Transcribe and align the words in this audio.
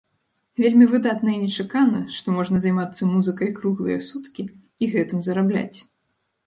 Вельмі 0.61 0.85
выдатна 0.93 1.29
і 1.33 1.41
нечакана, 1.43 1.99
што 2.21 2.27
можна 2.39 2.63
займацца 2.65 3.11
музыкай 3.13 3.53
круглыя 3.59 3.99
суткі 4.09 4.43
і 4.81 4.91
гэтым 4.97 5.19
зарабляць. 5.31 5.77